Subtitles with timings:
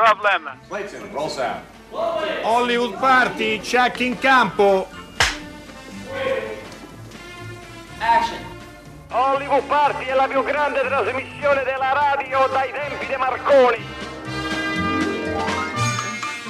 [0.00, 0.48] No problem.
[0.66, 1.60] Clayton, roll sound.
[2.42, 4.88] Hollywood Party, check in campo.
[9.10, 13.84] Hollywood Party è la più grande trasmissione della radio dai tempi di Marconi.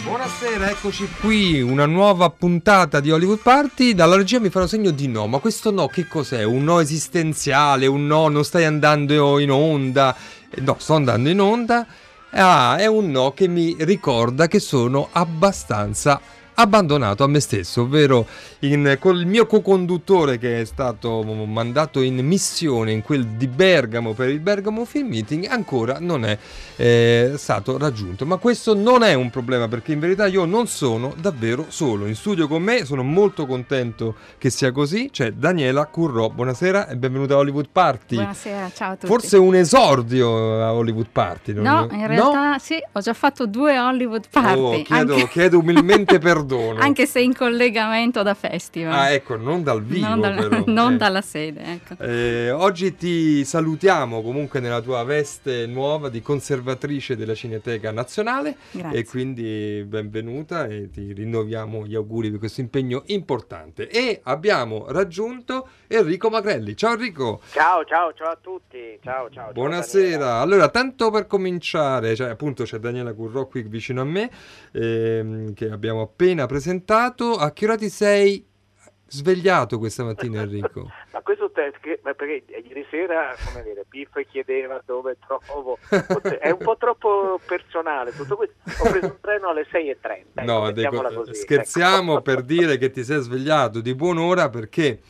[0.05, 3.95] Buonasera, eccoci qui, una nuova puntata di Hollywood Party.
[3.95, 6.45] Dalla regia mi fanno segno di no, ma questo no che cos'è?
[6.45, 10.15] Un no esistenziale, un no non stai andando in onda?
[10.49, 11.85] Eh, No, sto andando in onda.
[12.33, 16.21] Ah, è un no che mi ricorda che sono abbastanza
[16.61, 18.27] abbandonato a me stesso, ovvero
[18.61, 24.29] in, col mio co-conduttore che è stato mandato in missione in quel di Bergamo per
[24.29, 26.37] il Bergamo Film Meeting ancora non è
[26.77, 28.27] eh, stato raggiunto.
[28.27, 32.07] Ma questo non è un problema perché in verità io non sono davvero solo.
[32.07, 35.09] In studio con me sono molto contento che sia così.
[35.11, 36.29] C'è Daniela Currò.
[36.31, 38.17] Buonasera e benvenuta a Hollywood Party.
[38.17, 39.07] Buonasera, ciao a tutti.
[39.07, 41.53] Forse un esordio a Hollywood Party.
[41.55, 44.59] non- No, in realtà sì, ho già fatto due Hollywood Party.
[44.59, 46.49] Oh, chiedo, anche, chiedo umilmente perdono.
[46.59, 48.93] Anche se in collegamento da festival.
[48.93, 50.63] Ah, ecco, non dal vivo, non, dal- però.
[50.69, 50.97] non Eh.
[50.97, 52.03] dalla sede, ecco.
[52.03, 58.99] Eh, oggi ti salutiamo comunque nella tua veste nuova di conservatrice della Cineteca Nazionale Grazie.
[58.99, 63.89] e quindi benvenuta e ti rinnoviamo gli auguri per questo impegno importante.
[63.89, 66.77] E abbiamo raggiunto Enrico Magrelli.
[66.77, 67.41] Ciao Enrico!
[67.53, 68.99] Ciao, ciao, ciao a tutti.
[69.03, 69.45] Ciao, ciao.
[69.45, 70.35] ciao, Buonasera, Daniela.
[70.41, 74.31] allora tanto per cominciare, cioè appunto c'è Daniela Currò qui vicino a me
[74.73, 78.47] ehm, che abbiamo appena presentato, a che ora ti sei
[79.07, 80.89] svegliato questa mattina Enrico?
[81.13, 85.79] Ma questo te- che- ma perché ieri sera, come dire, Piff chiedeva dove trovo.
[86.39, 88.55] È un po' troppo personale tutto questo.
[88.79, 89.97] Ho preso un treno alle 6.30.
[90.35, 92.23] ecco, No, mettiamola dico, così, scherziamo ecco.
[92.23, 95.01] per dire che ti sei svegliato di buon'ora perché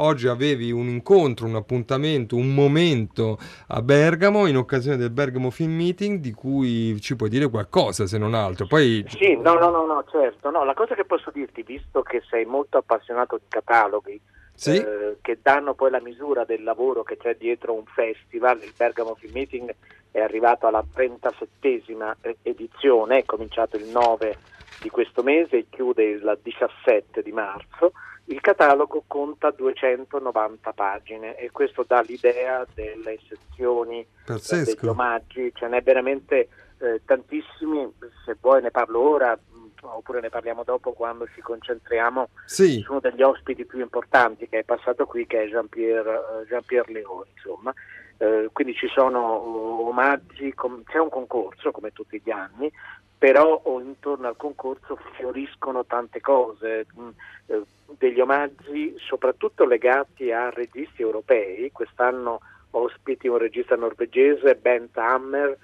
[0.00, 3.38] oggi avevi un incontro, un appuntamento, un momento
[3.68, 8.18] a Bergamo in occasione del Bergamo Film Meeting di cui ci puoi dire qualcosa se
[8.18, 8.66] non altro.
[8.66, 10.50] Poi Sì, no, no, no, no, certo.
[10.50, 14.20] No, la cosa che posso dirti, visto che sei molto appassionato di cataloghi,
[14.54, 18.74] sì, eh, che danno poi la misura del lavoro che c'è dietro un festival, il
[18.76, 19.74] Bergamo Film Meeting
[20.10, 24.36] è arrivato alla 37esima e- edizione, è cominciato il 9
[24.82, 27.92] di questo mese e chiude il 17 di marzo.
[28.30, 34.90] Il catalogo conta 290 pagine e questo dà l'idea delle sezioni eh, degli pazzesco.
[34.90, 36.48] omaggi, ce n'è veramente
[36.78, 37.92] eh, tantissimi,
[38.24, 42.92] se vuoi ne parlo ora mh, oppure ne parliamo dopo quando ci concentriamo Sì, su
[42.92, 47.30] uno degli ospiti più importanti che è passato qui che è Jean-Pierre, eh, Jean-Pierre Leone
[47.34, 47.74] insomma.
[48.16, 52.70] Eh, quindi ci sono oh, omaggi, com- c'è un concorso come tutti gli anni
[53.20, 57.08] però intorno al concorso fioriscono tante cose, mh,
[57.48, 57.62] eh,
[57.98, 65.54] degli omaggi soprattutto legati a registi europei, quest'anno ospiti un regista norvegese, Bent Hammer,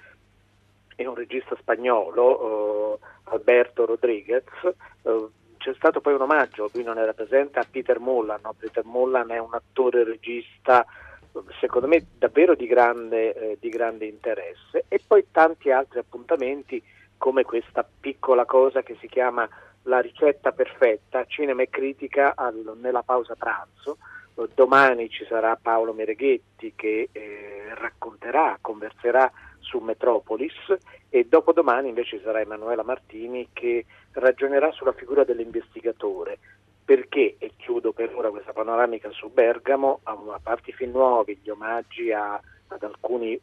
[0.95, 4.43] e un regista spagnolo, eh, Alberto Rodriguez.
[5.01, 8.39] Eh, c'è stato poi un omaggio, lui non era presente, a Peter Mullan.
[8.43, 8.53] no?
[8.55, 10.85] Peter Mullan è un attore regista,
[11.59, 14.85] secondo me, davvero di grande, eh, di grande interesse.
[14.87, 16.81] E poi tanti altri appuntamenti,
[17.17, 19.47] come questa piccola cosa che si chiama
[19.83, 23.97] La ricetta perfetta, cinema e critica al- nella pausa pranzo.
[24.53, 30.53] Domani ci sarà Paolo Mereghetti che eh, racconterà, converserà su Metropolis
[31.09, 36.37] e dopodomani invece sarà Emanuela Martini che ragionerà sulla figura dell'investigatore.
[36.85, 41.39] Perché, e chiudo per ora questa panoramica su Bergamo, a a parte i film nuovi,
[41.41, 43.39] gli omaggi a- ad, alcuni,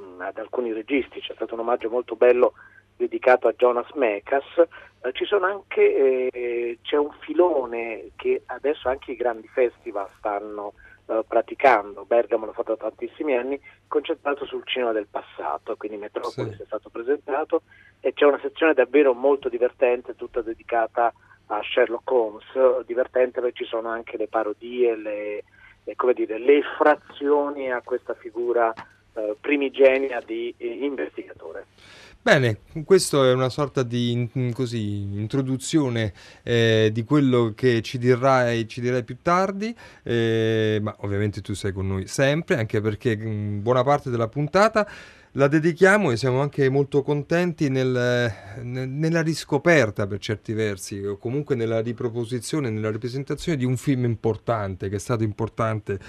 [0.00, 2.52] mm, ad alcuni registi, c'è stato un omaggio molto bello
[2.96, 9.12] dedicato a Jonas Mekas, eh, ci sono anche, eh, c'è un filone che adesso anche
[9.12, 10.72] i grandi festival stanno
[11.08, 16.56] eh, praticando, Bergamo l'ha fatto da tantissimi anni, concentrato sul cinema del passato, quindi Metropolis
[16.56, 16.62] Sì.
[16.62, 17.62] è stato presentato
[18.00, 21.12] e c'è una sezione davvero molto divertente, tutta dedicata
[21.46, 25.44] a Sherlock Holmes, divertente perché ci sono anche le parodie, le,
[25.84, 28.72] le, come dire, le frazioni a questa figura
[29.16, 31.66] eh, primigenia di eh, investigatore.
[32.26, 38.66] Bene, questo è una sorta di in- così, introduzione eh, di quello che ci dirai,
[38.66, 39.72] ci dirai più tardi,
[40.02, 44.88] eh, ma ovviamente tu sei con noi sempre, anche perché mh, buona parte della puntata
[45.32, 51.18] la dedichiamo e siamo anche molto contenti nel- ne- nella riscoperta per certi versi, o
[51.18, 56.00] comunque nella riproposizione, nella ripresentazione di un film importante, che è stato importante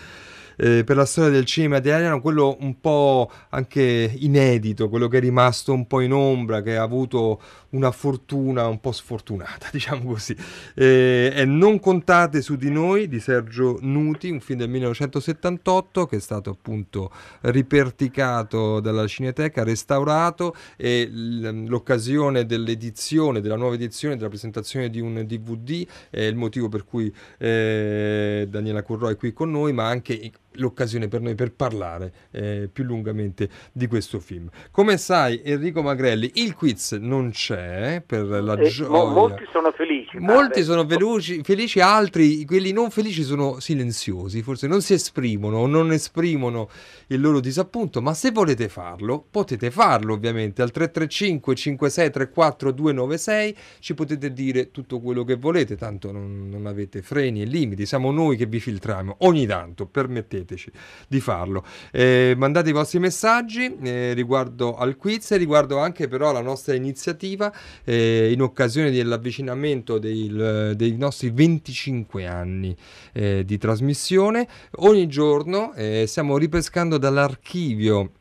[0.57, 5.21] eh, per la storia del cinema italiano, quello un po' anche inedito, quello che è
[5.21, 10.35] rimasto un po' in ombra, che ha avuto una fortuna un po' sfortunata, diciamo così.
[10.75, 16.17] Eh, e Non contate su di noi di Sergio Nuti, un film del 1978 che
[16.17, 17.11] è stato appunto
[17.41, 25.85] riperticato dalla Cineteca, restaurato e l'occasione dell'edizione, della nuova edizione, della presentazione di un DVD
[26.09, 31.07] è il motivo per cui eh, Daniela Currò è qui con noi, ma anche l'occasione
[31.07, 34.49] per noi per parlare eh, più lungamente di questo film.
[34.71, 38.89] Come sai, Enrico Magrelli, il quiz non c'è per la eh, gioia.
[38.89, 39.96] Mo- molti sono felici.
[40.19, 45.67] Molti sono felici, felici, altri, quelli non felici, sono silenziosi, forse non si esprimono o
[45.67, 46.69] non esprimono
[47.07, 53.93] il loro disappunto, ma se volete farlo, potete farlo ovviamente al 335 5634 296, ci
[53.93, 58.37] potete dire tutto quello che volete, tanto non, non avete freni e limiti, siamo noi
[58.37, 60.71] che vi filtriamo ogni tanto, permettete permetteteci
[61.07, 61.63] di farlo.
[61.91, 66.73] Eh, mandate i vostri messaggi eh, riguardo al quiz e riguardo anche però alla nostra
[66.73, 67.51] iniziativa
[67.83, 72.75] eh, in occasione dell'avvicinamento dei, dei nostri 25 anni
[73.13, 74.47] eh, di trasmissione.
[74.77, 78.11] Ogni giorno eh, stiamo ripescando dall'archivio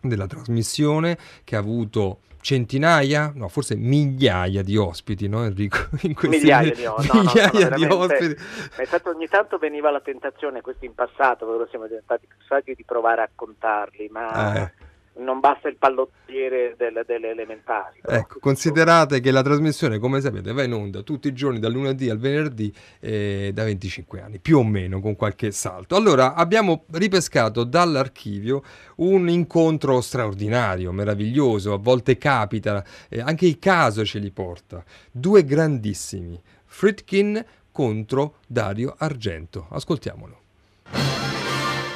[0.00, 5.78] della trasmissione che ha avuto centinaia, no, forse migliaia di ospiti, no Enrico?
[6.02, 8.36] In migliaia di, no, migliaia no, di ospiti.
[8.84, 12.84] Stato, ogni tanto veniva la tentazione, questo in passato, quando siamo diventati più saggi, di
[12.84, 14.62] provare a contarli, ma...
[14.62, 14.86] Eh
[15.18, 18.00] non basta il pallottiere delle, delle elementari.
[18.04, 22.08] Ecco, considerate che la trasmissione, come sapete, va in onda tutti i giorni dal lunedì
[22.08, 25.96] al venerdì eh, da 25 anni, più o meno con qualche salto.
[25.96, 28.62] Allora, abbiamo ripescato dall'archivio
[28.96, 34.84] un incontro straordinario, meraviglioso, a volte capita, eh, anche il caso ce li porta.
[35.10, 39.66] Due grandissimi, Fritkin contro Dario Argento.
[39.70, 40.40] Ascoltiamolo.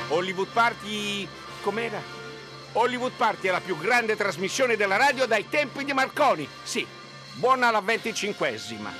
[0.09, 1.27] Hollywood Party
[1.63, 2.22] com'era?
[2.75, 6.47] Hollywood Party è la più grande trasmissione della radio dai tempi di Marconi.
[6.63, 6.87] Sì,
[7.39, 8.91] buona la venticinquesima.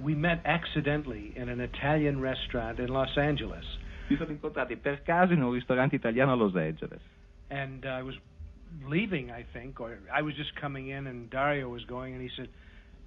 [0.00, 3.64] We met accidentally in an Italian restaurant in Los Angeles.
[4.08, 7.00] Ci siamo incontrati per caso in un ristorante italiano a Los Angeles.
[7.50, 8.18] And I was
[8.88, 12.30] leaving, I think, or I was just coming in and Dario was going and he
[12.34, 12.48] said,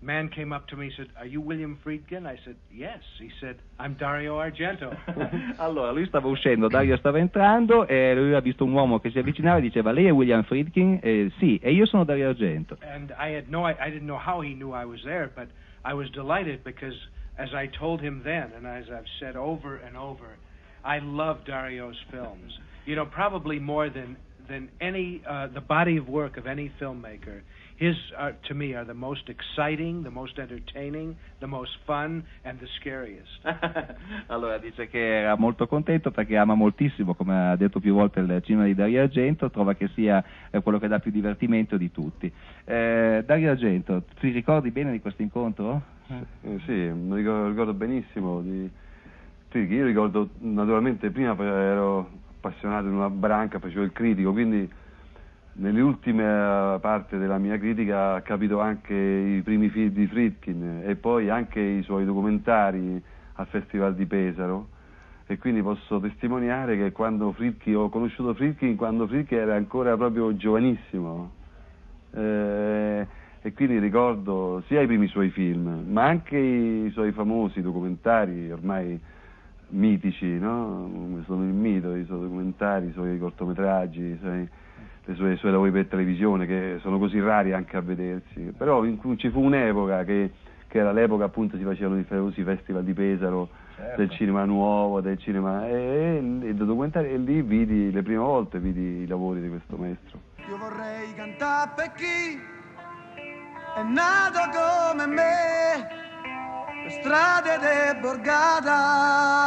[0.03, 2.27] man came up to me and said, Are you William Friedkin?
[2.27, 3.00] I said, Yes.
[3.19, 4.95] He said, I'm Dario Argento.
[5.57, 9.19] allora, lui stava uscendo, Dario stava entrando e lui ha visto un uomo che si
[9.19, 11.00] avvicinava e diceva, Lei è William Friedkin?
[11.01, 12.77] Eh, sì, e io sono Dario Argento.
[12.81, 15.47] And I had no, I, I didn't know how he knew I was there, but
[15.85, 16.95] I was delighted because
[17.38, 20.38] as I told him then, and as I've said over and over,
[20.83, 22.51] I love Dario's films.
[22.85, 24.17] You know, probably more than
[24.47, 27.41] than any uh, the body of work of any filmmaker.
[27.78, 32.60] His, uh, to me, are the most exciting, the most entertaining, the most fun and
[32.60, 33.42] the scariest.
[34.28, 38.42] allora dice che era molto contento perché ama moltissimo, come ha detto più volte, il
[38.44, 42.31] cinema di Dario Argento, trova che sia eh, quello che dà più divertimento di tutti.
[42.64, 45.81] Eh, Dario Argento, ti ricordi bene di questo incontro?
[46.08, 48.42] Eh, sì, mi ricordo, ricordo benissimo.
[48.42, 48.70] Di...
[49.50, 54.70] Sì, io ricordo, naturalmente, prima ero appassionato in una branca, facevo il critico, quindi
[55.55, 60.81] nelle ultime eh, parti della mia critica ha capito anche i primi film di Friedkin
[60.85, 63.01] e poi anche i suoi documentari
[63.33, 64.69] al Festival di Pesaro
[65.27, 70.35] e quindi posso testimoniare che quando Friedkin, ho conosciuto Friedkin quando Friedkin era ancora proprio
[70.35, 71.31] giovanissimo
[72.11, 73.07] eh,
[73.41, 79.00] e quindi ricordo sia i primi suoi film ma anche i suoi famosi documentari ormai
[79.69, 81.22] mitici, no?
[81.25, 84.48] sono il mito, i suoi documentari, i suoi cortometraggi, i suoi
[85.05, 88.98] le sue, sue lavori per televisione che sono così rari anche a vedersi, però in
[88.98, 90.31] cui ci fu un'epoca che,
[90.67, 93.98] che era l'epoca appunto si facevano i famosi festival di Pesaro certo.
[93.98, 98.60] del cinema nuovo, del cinema e, e, e, documentari, e lì vidi le prime volte
[98.60, 100.19] vidi i lavori di questo maestro.
[100.48, 102.39] Io vorrei cantare per chi
[103.75, 105.88] è nato come me,
[106.83, 109.43] per strade de borgata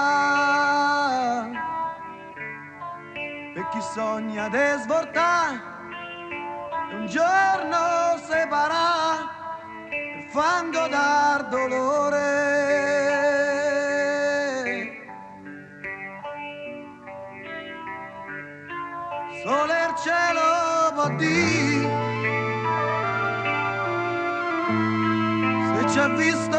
[3.70, 5.60] chi sogna di svoltare
[6.92, 9.34] un giorno separà
[9.90, 12.54] il fango dal dolore.
[19.42, 21.88] Sole il cielo può dire
[25.74, 26.58] se ci ha visto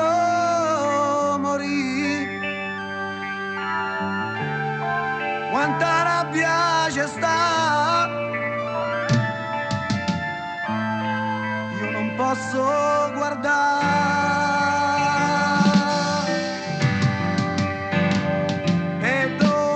[1.39, 2.39] morire
[5.51, 8.25] quanta rabbia piace stare.
[11.81, 13.85] Io non posso guardare.
[19.01, 19.75] E domani.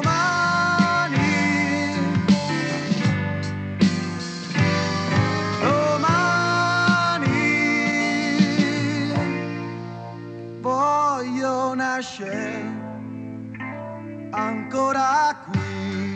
[10.61, 12.79] Voglio nascere
[14.31, 16.10] ancora qui.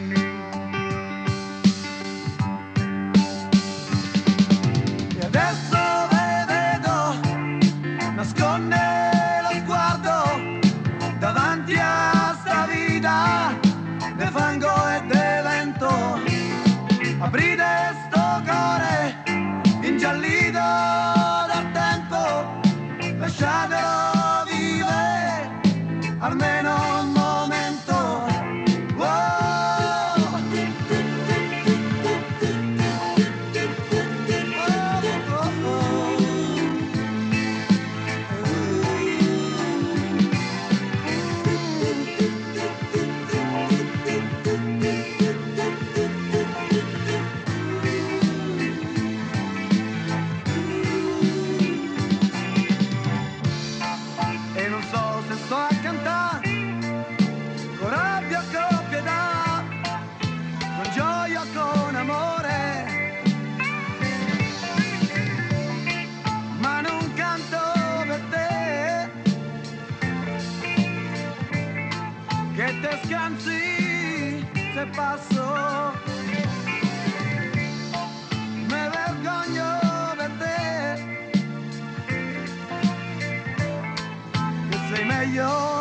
[85.33, 85.74] 有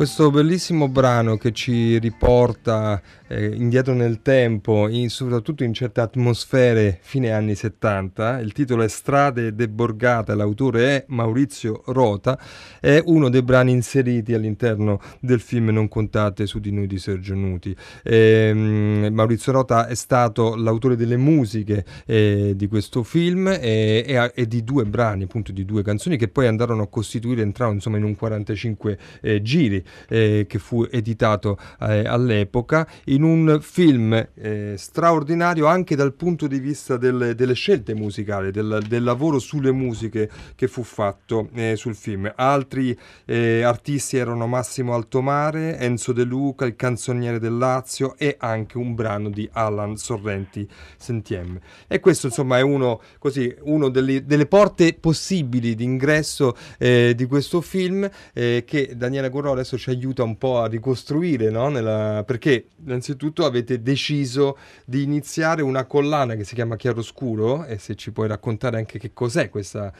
[0.00, 6.98] Questo bellissimo brano che ci riporta eh, indietro nel tempo, in, soprattutto in certe atmosfere
[7.02, 12.40] fine anni 70, il titolo è Strade de Borgata, l'autore è Maurizio Rota,
[12.80, 17.34] è uno dei brani inseriti all'interno del film Non contate su di noi di Sergio
[17.34, 17.76] Nuti.
[18.02, 24.46] Eh, Maurizio Rota è stato l'autore delle musiche eh, di questo film e, e, e,
[24.46, 28.04] di due brani, appunto di due canzoni che poi andarono a costituire, entrarono insomma in
[28.04, 35.66] un 45 eh, giri eh, che fu editato eh, all'epoca, in un film eh, straordinario
[35.66, 40.68] anche dal punto di vista del, delle scelte musicali, del, del, lavoro sulle musiche che
[40.68, 42.30] fu fatto eh, sul film.
[42.34, 48.78] Altri eh, artisti erano Massimo Altomare, Enzo De Luca, il canzoniere del Lazio e anche
[48.78, 51.58] un brano di Alan Sorrenti Sentiem.
[51.86, 57.24] E questo insomma è uno, così, uno delle, delle porte possibili di ingresso eh, di
[57.26, 61.68] questo film che Daniela Gorro adesso ci aiuta un po' a ricostruire, no?
[61.70, 62.22] Nella...
[62.24, 68.12] perché innanzitutto avete deciso di iniziare una collana che si chiama Chiaroscuro e se ci
[68.12, 69.90] puoi raccontare anche che cos'è questa,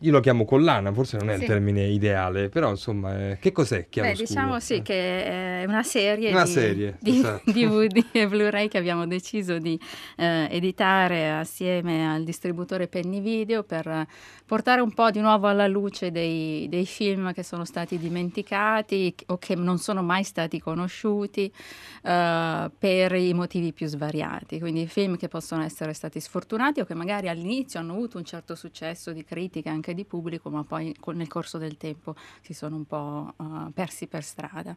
[0.00, 1.42] io lo chiamo collana, forse non è sì.
[1.42, 4.82] il termine ideale, però insomma, eh, che cos'è Chiaro Beh, diciamo sì, eh.
[4.82, 7.50] che è una serie, una di, serie di esatto.
[7.52, 9.78] DVD e Blu-ray che abbiamo deciso di
[10.16, 14.06] eh, editare assieme al distributore Penny Video per
[14.46, 19.38] portare un po' di nuovo alla luce dei, dei film che sono stati dimenticati o
[19.38, 21.52] che non sono mai stati conosciuti
[22.02, 24.58] eh, per i motivi più svariati.
[24.58, 28.54] Quindi film che possono essere stati sfortunati o che magari all'inizio hanno avuto un certo
[28.54, 32.84] successo di critica anche di pubblico, ma poi nel corso del tempo si sono un
[32.84, 34.74] po' uh, persi per strada.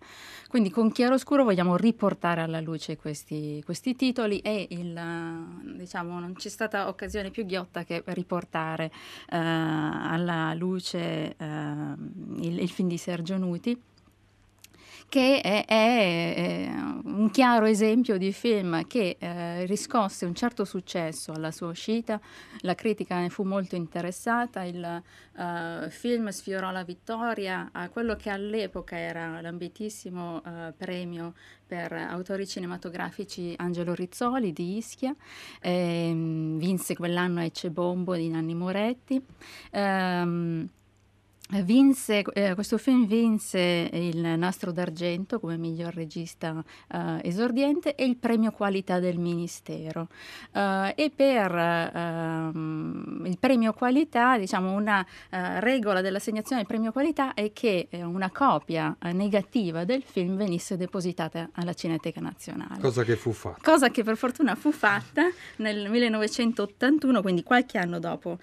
[0.48, 6.50] Quindi con Chiaroscuro vogliamo riportare alla luce questi, questi titoli e il, diciamo, non c'è
[6.50, 8.92] stata occasione più ghiotta che riportare uh,
[9.30, 11.44] alla luce uh,
[12.42, 13.82] il, il film di Sergio Nuti
[15.10, 16.70] che è, è,
[17.04, 22.20] un chiaro esempio di film che eh, riscosse un certo successo alla sua uscita,
[22.62, 25.02] la critica ne fu molto interessata, il
[25.36, 31.34] uh, film sfiorò la vittoria a quello che all'epoca era l'ambitissimo uh, premio
[31.66, 35.16] per autori cinematografici Angelo Rizzoli di Ischia,
[35.62, 39.22] ehm, vinse quell'anno Ecce Bombo di Nanni Moretti.
[39.72, 40.70] Um,
[41.50, 46.62] Vinse, eh, questo film vinse il Nastro d'Argento come miglior regista
[46.92, 50.10] eh, esordiente e il premio qualità del Ministero.
[50.52, 57.34] Uh, e per uh, il premio qualità, diciamo, una uh, regola dell'assegnazione del premio qualità
[57.34, 62.82] è che eh, una copia negativa del film venisse depositata alla Cineteca Nazionale.
[62.82, 63.60] Cosa che fu fatta.
[63.62, 65.24] Cosa che per fortuna fu fatta
[65.58, 68.40] nel 1981, quindi qualche anno dopo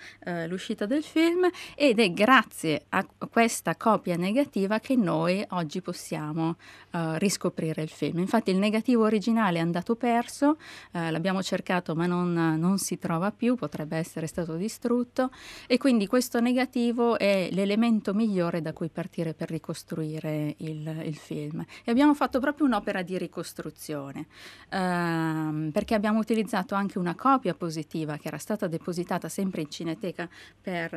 [0.47, 6.51] l'uscita del film, ed è grazie a questa copia negativa che noi oggi possiamo
[6.93, 8.19] uh, riscoprire il film.
[8.21, 10.51] Infatti il negativo originale è andato perso,
[10.93, 15.31] uh, l'abbiamo cercato ma non, non, si trova più, potrebbe essere stato distrutto
[15.67, 21.65] e quindi questo negativo è l'elemento migliore da cui partire per ricostruire il, il film.
[21.85, 24.27] E abbiamo fatto proprio un'opera di ricostruzione
[24.71, 30.29] uh, perché abbiamo utilizzato anche una copia positiva che era stata depositata sempre in Cineteca
[30.61, 30.93] per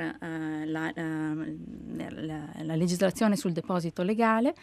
[0.65, 0.91] la,
[1.95, 4.53] la, la, legislazione sul deposito legale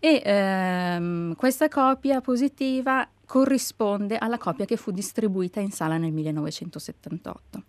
[0.00, 7.62] e ehm, questa copia positiva corrisponde alla copia che fu distribuita in sala nel 1978.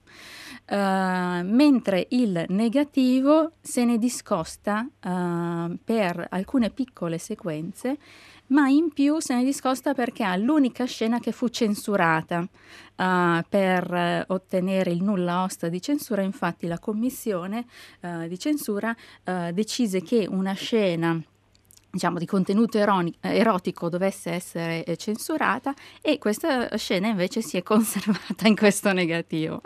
[0.66, 7.98] Uh, mentre il negativo se ne discosta uh, per alcune piccole sequenze
[8.48, 14.26] ma in più se ne discosta perché ha l'unica scena che fu censurata uh, per
[14.28, 16.22] ottenere il nulla osta di censura.
[16.22, 17.66] Infatti la commissione
[18.28, 18.96] di censura
[19.52, 21.22] decise che una scena
[21.94, 27.62] diciamo, di contenuto eroni- erotico dovesse essere eh, censurata e questa scena invece si è
[27.62, 29.62] conservata in questo negativo.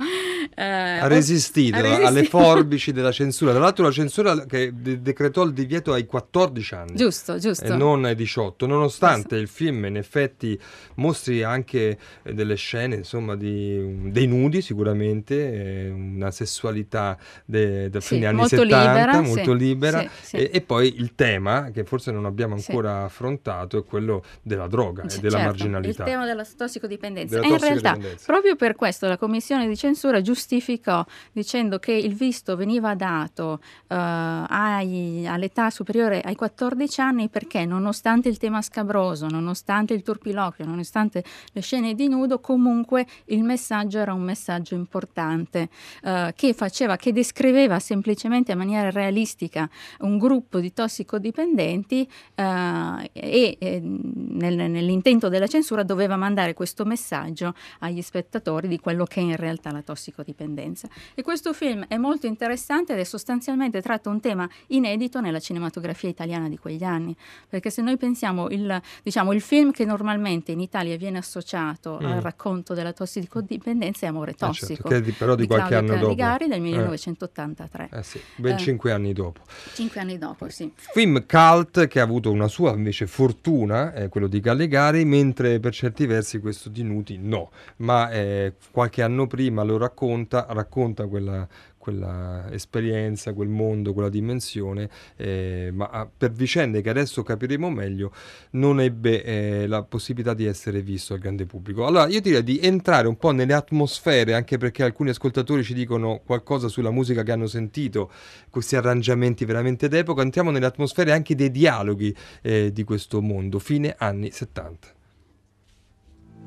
[0.53, 3.51] Eh, ha, resistito, ha, resistito, alle forbici della censura.
[3.51, 6.95] Tra l'altro la censura che de- decretò il divieto ai 14 anni.
[6.95, 7.63] Giusto, giusto.
[7.63, 9.35] E non ai 18, nonostante giusto.
[9.37, 10.59] il film in effetti
[10.95, 18.01] mostri anche eh, delle scene, insomma, di, dei nudi sicuramente, eh, una sessualità de- del
[18.01, 21.85] sì, fine anni 70, libera, molto sì, libera, sì, e, e poi il tema che
[21.85, 23.05] forse non abbiamo ancora sì.
[23.05, 26.03] affrontato è quello della droga C- e della certo, marginalità.
[26.03, 27.39] Il tema della tossicodipendenza.
[27.39, 32.13] Della e in realtà, proprio per questo la commissione di censura giustificò dicendo che il
[32.13, 39.27] visto veniva dato uh, ai, all'età superiore ai 14 anni perché nonostante il tema scabroso,
[39.27, 45.69] nonostante il turpiloquio, nonostante le scene di nudo, comunque il messaggio era un messaggio importante
[46.03, 49.69] uh, che faceva, che descriveva semplicemente in maniera realistica
[49.99, 57.53] un gruppo di tossicodipendenti eh, e eh, nel, nell'intento della censura doveva mandare questo messaggio
[57.79, 60.87] agli spettatori di quello che è in realtà la tossicodipendenza.
[61.13, 66.09] E questo film è molto interessante ed è sostanzialmente tratta un tema inedito nella cinematografia
[66.09, 67.15] italiana di quegli anni,
[67.47, 72.05] perché se noi pensiamo il, diciamo, il film che normalmente in Italia viene associato mm.
[72.05, 75.93] al racconto della tossicodipendenza è Amore tossico, eh certo, che però di, di qualche Claudio
[75.93, 76.53] anno Caligari dopo.
[76.53, 77.89] del 1983.
[77.91, 77.97] Eh.
[77.97, 79.41] eh sì, ben eh, cinque anni dopo.
[79.73, 80.71] Cinque anni dopo, sì.
[80.75, 85.73] Film cult che ha avuto una sua invece fortuna, è quello di Caligari, mentre per
[85.73, 91.47] certi versi questo di Nuti no, ma eh, qualche anno prima lo racconta, racconta quella,
[91.87, 98.11] quella esperienza, quel mondo, quella dimensione, eh, ma ah, per vicende che adesso capiremo meglio
[98.51, 101.85] non ebbe eh, la possibilità di essere visto al grande pubblico.
[101.85, 106.19] Allora io direi di entrare un po' nelle atmosfere, anche perché alcuni ascoltatori ci dicono
[106.25, 108.11] qualcosa sulla musica che hanno sentito,
[108.49, 113.95] questi arrangiamenti veramente d'epoca, entriamo nelle atmosfere anche dei dialoghi eh, di questo mondo, fine
[113.97, 114.87] anni 70.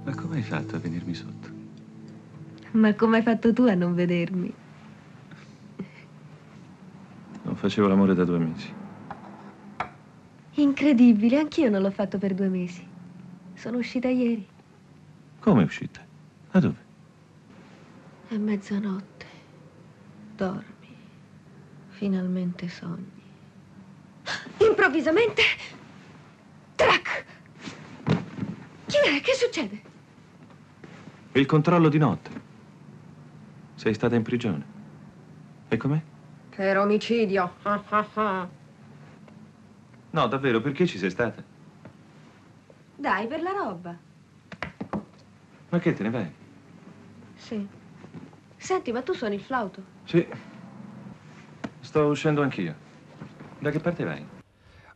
[0.05, 1.49] Ma come hai fatto a venirmi sotto?
[2.73, 4.69] Ma come hai fatto tu a non vedermi?
[7.43, 8.73] Non facevo l'amore da due mesi.
[10.55, 12.87] Incredibile, anch'io non l'ho fatto per due mesi.
[13.55, 14.47] Sono uscita ieri.
[15.39, 16.01] Come è uscita?
[16.51, 16.77] A dove?
[18.29, 19.27] È mezzanotte.
[20.37, 20.97] Dormi.
[21.89, 23.11] Finalmente sogni.
[24.59, 25.43] Improvvisamente...
[26.75, 27.25] Trac!
[28.87, 29.21] Chi è?
[29.21, 29.83] Che succede?
[31.33, 32.31] Il controllo di notte.
[33.77, 34.65] Sei stata in prigione.
[35.69, 36.03] E com'è?
[36.61, 37.55] Per omicidio.
[40.11, 41.43] no, davvero, perché ci sei stata?
[42.97, 43.99] Dai, per la roba.
[45.71, 46.31] Ma che, te ne vai?
[47.35, 47.67] Sì.
[48.59, 49.83] Senti, ma tu suoni il flauto?
[50.05, 50.29] Sì.
[51.81, 52.75] Sto uscendo anch'io.
[53.59, 54.40] Da che parte vai?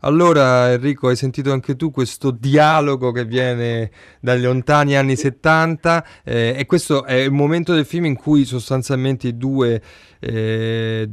[0.05, 3.91] Allora Enrico, hai sentito anche tu questo dialogo che viene
[4.21, 9.29] dai lontani anni 70 eh, e questo è il momento del film in cui sostanzialmente
[9.29, 9.81] i due
[10.21, 11.09] eh,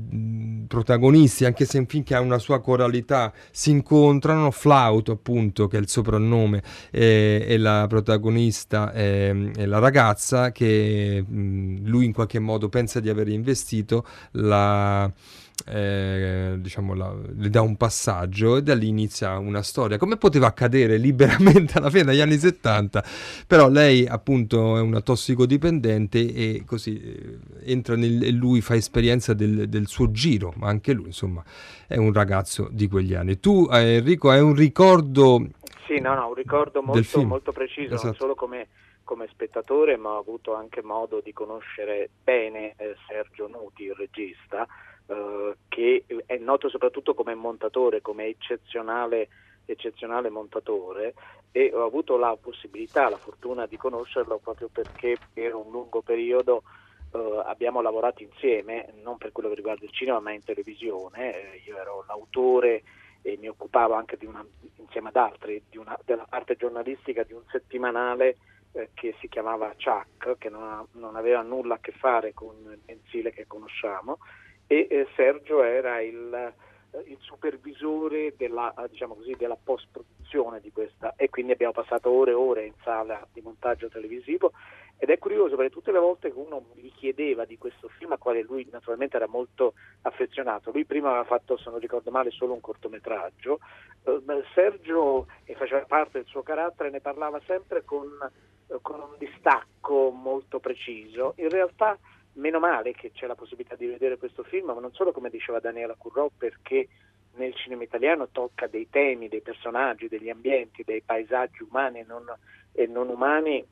[0.67, 5.77] protagonisti, anche se in film che ha una sua coralità, si incontrano, Flauto appunto, che
[5.77, 12.11] è il soprannome, eh, e la protagonista è, è la ragazza che mh, lui in
[12.11, 15.09] qualche modo pensa di aver investito la
[15.65, 19.97] eh, diciamo la, le dà un passaggio e da lì inizia una storia.
[19.97, 23.03] Come poteva accadere liberamente alla fine degli anni 70?
[23.47, 29.33] Però lei appunto è una tossicodipendente e così eh, entra nel, e lui fa esperienza
[29.33, 31.43] del, del, suo giro, ma anche lui insomma
[31.87, 33.39] è un ragazzo di quegli anni.
[33.39, 35.47] Tu eh, Enrico hai un ricordo...
[35.87, 38.05] Sì, no, no, un ricordo molto, molto preciso, esatto.
[38.05, 38.67] non solo come
[39.11, 44.65] come spettatore, ma ho avuto anche modo di conoscere bene eh, Sergio Nuti, il regista,
[45.07, 49.27] eh, che è noto soprattutto come montatore, come eccezionale,
[49.65, 51.13] eccezionale montatore
[51.51, 56.63] e ho avuto la possibilità, la fortuna di conoscerlo proprio perché per un lungo periodo
[57.11, 61.35] Uh, abbiamo lavorato insieme, non per quello che riguarda il cinema, ma in televisione.
[61.35, 62.83] Eh, io ero l'autore
[63.21, 64.45] e mi occupavo anche una,
[64.77, 68.37] insieme ad altri una, della parte giornalistica di un settimanale
[68.71, 72.55] eh, che si chiamava Chuck, che non, ha, non, aveva nulla a che fare con
[72.63, 74.19] il mensile che conosciamo
[74.71, 80.71] e eh, Sergio era il, eh, il supervisore della, eh, diciamo così, della post-produzione di
[80.71, 84.53] questa e quindi abbiamo passato ore e ore in sala di montaggio televisivo
[84.97, 88.17] ed è curioso perché tutte le volte che uno gli chiedeva di questo film, a
[88.17, 92.53] quale lui naturalmente era molto affezionato, lui prima aveva fatto, se non ricordo male, solo
[92.53, 93.59] un cortometraggio,
[94.05, 94.21] eh,
[94.53, 98.07] Sergio, e faceva parte del suo carattere, ne parlava sempre con,
[98.67, 101.33] eh, con un distacco molto preciso.
[101.37, 101.97] In realtà
[102.33, 105.59] meno male che c'è la possibilità di vedere questo film, ma non solo come diceva
[105.59, 106.87] Daniela Currò, perché
[107.35, 112.25] nel cinema italiano tocca dei temi, dei personaggi, degli ambienti, dei paesaggi umani e non,
[112.73, 113.65] e non umani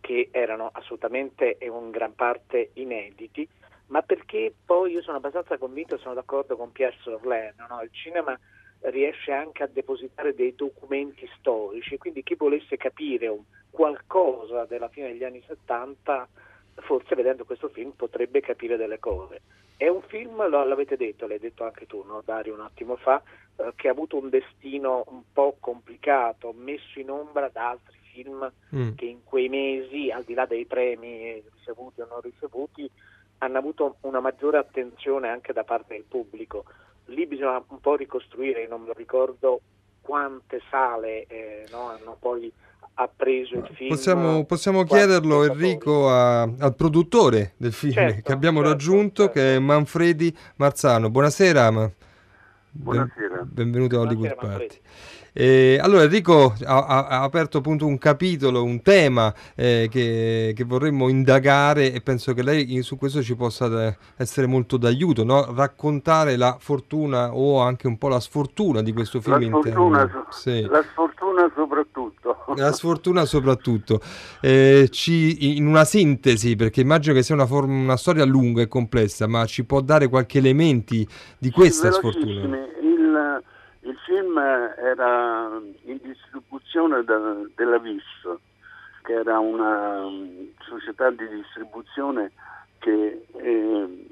[0.00, 3.48] che erano assolutamente e in gran parte inediti,
[3.86, 7.82] ma perché poi io sono abbastanza convinto sono d'accordo con Pierre Sorlin, no?
[7.82, 8.38] il cinema
[8.82, 13.36] riesce anche a depositare dei documenti storici, quindi chi volesse capire
[13.70, 16.28] qualcosa della fine degli anni 70
[16.80, 19.42] forse vedendo questo film potrebbe capire delle cose.
[19.76, 23.22] È un film, lo, l'avete detto, l'hai detto anche tu, no, Dario, un attimo fa,
[23.56, 28.50] eh, che ha avuto un destino un po' complicato, messo in ombra da altri film
[28.74, 28.94] mm.
[28.96, 32.90] che in quei mesi, al di là dei premi ricevuti o non ricevuti,
[33.38, 36.64] hanno avuto una maggiore attenzione anche da parte del pubblico.
[37.06, 39.60] Lì bisogna un po' ricostruire, non mi ricordo
[40.00, 42.52] quante sale eh, no, hanno poi
[43.00, 43.90] ha preso il film.
[43.90, 49.38] Possiamo, possiamo chiederlo Enrico a, al produttore del film certo, che abbiamo certo, raggiunto certo.
[49.38, 51.08] che è Manfredi Marzano.
[51.08, 51.70] Buonasera.
[51.70, 51.94] Buonasera.
[52.72, 53.42] Buonasera.
[53.44, 54.80] Benvenuto a Hollywood Buonasera, Party.
[55.32, 60.64] Eh, allora Enrico ha, ha- ha aperto appunto un capitolo, un tema eh, che, che
[60.64, 65.54] vorremmo indagare e penso che lei su questo ci possa essere molto d'aiuto, no?
[65.54, 70.26] raccontare la fortuna o anche un po' la sfortuna di questo La film sfortuna, interno.
[70.30, 70.62] Sì.
[70.62, 71.48] la sfortuna
[72.34, 72.60] soprattutto.
[72.60, 74.00] La sfortuna soprattutto.
[74.40, 78.68] Eh, ci- in una sintesi, perché immagino che sia una, form- una storia lunga e
[78.68, 81.06] complessa, ma ci può dare qualche elementi
[81.38, 82.24] di questa sfortuna?
[82.26, 82.76] Velocissimi.
[82.80, 83.42] Il,
[83.82, 88.02] il film era in distribuzione da- della VIS,
[89.02, 92.32] che era una um, società di distribuzione
[92.78, 94.06] che eh,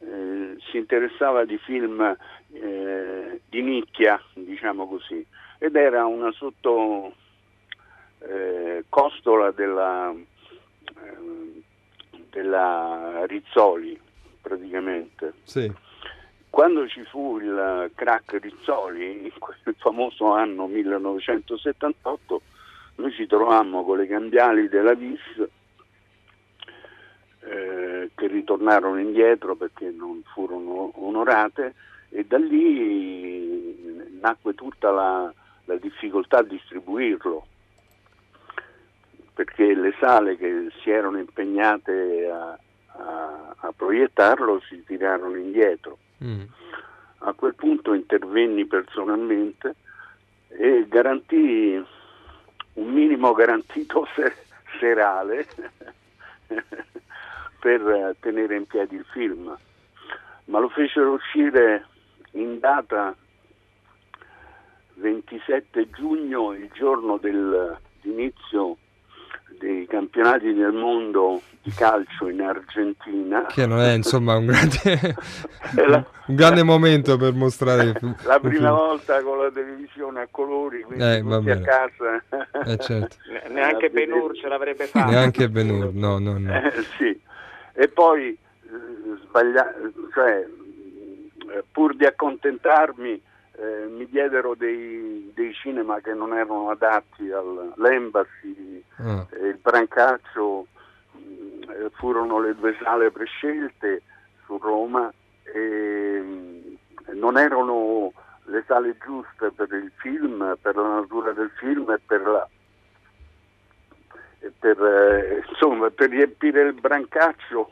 [0.00, 2.16] eh, si interessava di film
[2.52, 5.24] eh, di nicchia, diciamo così,
[5.58, 7.14] ed era una sotto
[8.20, 11.62] eh, costola della, eh,
[12.30, 13.98] della Rizzoli
[14.40, 15.34] praticamente.
[15.44, 15.72] Sì.
[16.48, 22.42] Quando ci fu il crack Rizzoli, in quel famoso anno 1978,
[22.96, 25.48] noi ci trovammo con le cambiali della VIS
[27.42, 31.74] eh, che ritornarono indietro perché non furono onorate
[32.10, 35.32] e da lì nacque tutta la,
[35.64, 37.46] la difficoltà a distribuirlo
[39.40, 45.96] perché le sale che si erano impegnate a, a- a proiettarlo si tirarono indietro.
[46.22, 46.42] Mm.
[47.20, 49.76] A quel punto intervenni personalmente
[50.48, 51.82] e garantii
[52.74, 54.34] un minimo garantito se-
[54.78, 55.46] serale
[57.60, 59.56] per tenere in piedi il film,
[60.46, 61.86] ma lo fecero uscire
[62.32, 63.16] in data
[64.96, 68.76] 27 giugno, il giorno dell'inizio
[69.58, 73.44] dei campionati del mondo di calcio in Argentina.
[73.46, 75.14] Che non è insomma un grande,
[75.86, 77.92] la- un grande momento per mostrare
[78.24, 81.60] La prima volta con la televisione a colori, quindi Eh, tutti a bene.
[81.62, 82.22] casa.
[82.70, 83.16] Eh, certo.
[83.30, 85.10] Ne- Neanche Ben-Hur ce l'avrebbe fatto.
[85.10, 86.54] Neanche Ben-Hur, no, no, no.
[86.54, 87.20] Eh, sì.
[87.74, 88.68] E poi eh,
[89.24, 89.74] sbaglia-
[90.14, 90.46] cioè,
[91.54, 93.20] eh, pur di accontentarmi,
[93.60, 99.26] eh, mi diedero dei, dei cinema che non erano adatti al- all'Embassy Ah.
[99.30, 100.66] e il Brancaccio
[101.12, 104.02] mh, eh, furono le due sale prescelte
[104.44, 106.78] su Roma e mh,
[107.18, 108.12] non erano
[108.44, 112.48] le sale giuste per il film, per la natura del film e per la
[114.42, 117.68] e per, eh, insomma, per riempire il Brancaccio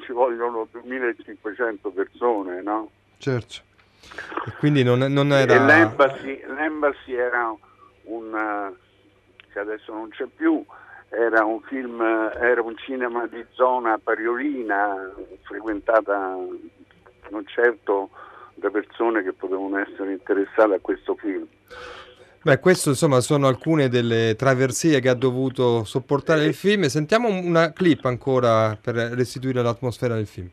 [0.00, 2.90] ci vogliono 2500 persone, no?
[3.18, 3.60] Certo.
[4.46, 5.64] E quindi non, non E era...
[5.64, 7.54] l'Embassy, l'Embassy era
[8.04, 8.74] un, eh,
[9.52, 10.64] che adesso non c'è più,
[11.10, 16.36] era un film, era un cinema di zona pariolina, frequentata
[17.30, 18.10] non certo
[18.54, 21.46] da persone che potevano essere interessate a questo film.
[22.42, 26.84] Beh, questo insomma sono alcune delle traversie che ha dovuto sopportare il film.
[26.84, 30.48] Sentiamo un- una clip ancora per restituire l'atmosfera del film.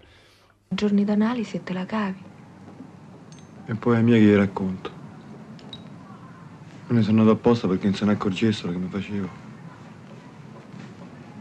[0.69, 2.31] Giorni d'analisi e te la cavi.
[3.65, 4.91] E poi è mia che gli racconto.
[6.87, 9.29] Me ne sono andato apposta perché non se ne accorgessero che mi facevo.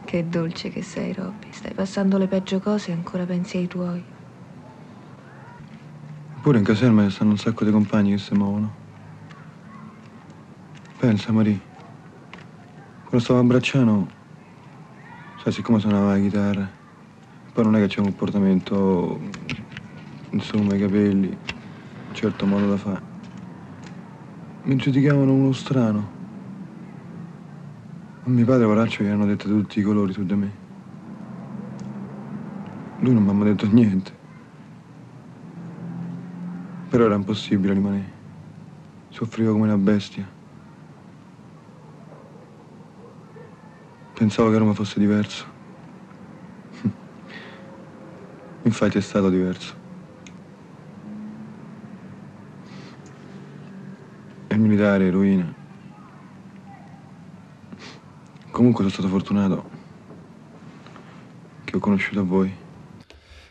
[0.04, 1.48] Che dolce che sei, Robby.
[1.50, 4.04] Stai passando le peggio cose e ancora pensi ai tuoi.
[6.36, 8.72] Eppure in caserma stanno un sacco di compagni che si muovono.
[10.98, 11.60] Pensa, Marie.
[13.02, 14.08] Quando stavo a Bracciano,
[15.42, 16.70] sai, siccome suonava la chitarra,
[17.52, 19.20] poi non è che c'è un comportamento,
[20.30, 21.36] insomma, i capelli,
[22.12, 23.00] certo modo da fare.
[24.64, 26.20] Mi giudicavano uno strano.
[28.24, 30.50] A mio padre, poraccio, gli hanno detto tutti i colori su di me.
[33.00, 34.12] Lui non mi ha mai detto niente.
[36.88, 38.10] Però era impossibile rimanere.
[39.08, 40.24] Soffrivo come una bestia.
[44.14, 45.44] Pensavo che Roma fosse diverso.
[48.62, 49.81] Infatti è stato diverso.
[54.72, 55.54] E il militare, eroina.
[58.50, 59.70] Comunque sono stato fortunato
[61.64, 62.50] che ho conosciuto voi.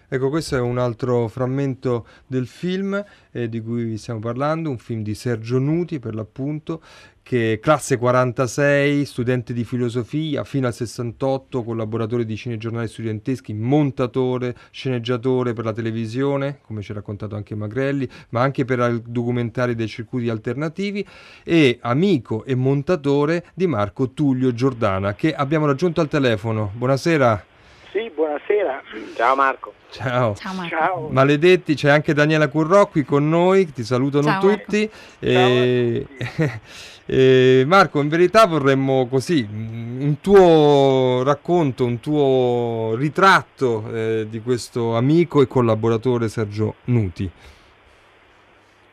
[0.07, 5.03] Ecco, questo è un altro frammento del film eh, di cui stiamo parlando, un film
[5.03, 6.81] di Sergio Nuti per l'appunto,
[7.23, 15.53] che classe 46, studente di filosofia, fino al 68, collaboratore di cinegiornali studenteschi, montatore, sceneggiatore
[15.53, 20.29] per la televisione, come ci ha raccontato anche Magrelli, ma anche per documentari dei circuiti
[20.29, 21.05] alternativi,
[21.43, 26.71] e amico e montatore di Marco Tullio Giordana, che abbiamo raggiunto al telefono.
[26.73, 27.45] Buonasera.
[27.91, 28.81] Sì, buonasera.
[29.15, 29.73] Ciao Marco.
[29.89, 30.33] Ciao.
[30.35, 30.75] Ciao Marco.
[30.75, 31.07] Ciao.
[31.09, 34.63] Maledetti, c'è anche Daniela Currò qui con noi, ti salutano Ciao, Marco.
[34.63, 34.89] tutti.
[35.19, 36.07] E...
[37.13, 44.39] e Marco, in verità vorremmo così mm, un tuo racconto, un tuo ritratto eh, di
[44.39, 47.29] questo amico e collaboratore Sergio Nuti.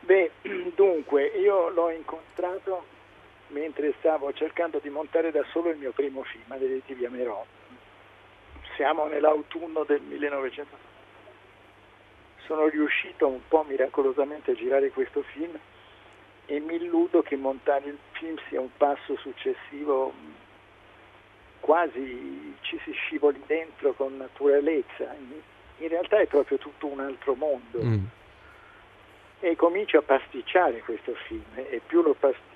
[0.00, 0.33] Beh,
[0.74, 2.87] dunque, io l'ho incontrato
[3.50, 7.46] mentre stavo cercando di montare da solo il mio primo film, Maledetti via Merò.
[8.74, 10.76] Siamo nell'autunno del 1900.
[12.46, 15.57] Sono riuscito un po' miracolosamente a girare questo film
[16.50, 20.14] e mi illudo che montare il film sia un passo successivo,
[21.61, 25.14] quasi ci si scivoli dentro con naturalezza.
[25.14, 28.04] In- realtà è proprio tutto un altro mondo Mm.
[29.40, 32.46] e comincio a pasticciare questo film e più lo pasticcio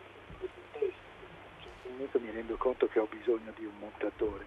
[2.19, 4.45] mi rendo conto che ho bisogno di un montatore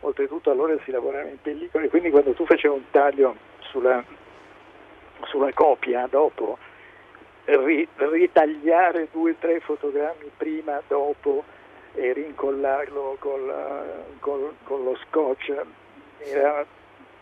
[0.00, 4.04] oltretutto allora si lavorava in pellicola e quindi quando tu facevi un taglio sulla,
[5.24, 6.58] sulla copia dopo
[7.44, 11.44] ri- ritagliare due o tre fotogrammi prima dopo
[11.94, 13.52] e rincollarlo col,
[14.20, 15.52] col- con lo scotch
[16.18, 16.64] era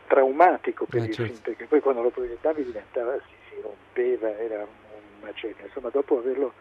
[0.07, 1.33] traumatico per Eh, il certo.
[1.33, 6.19] film perché poi quando lo proiettavi diventava si, si rompeva era un macello insomma dopo
[6.19, 6.53] averlo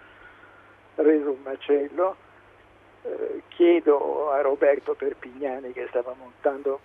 [0.95, 2.15] reso un macello
[3.03, 6.79] eh, chiedo a Roberto Perpignani che stava montando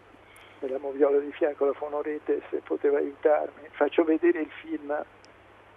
[0.61, 5.05] nella moviola di fianco la fonorete se poteva aiutarmi faccio vedere il film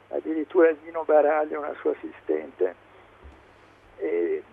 [0.10, 2.76] addirittura a Dino Baraglio una sua assistente
[3.98, 4.44] e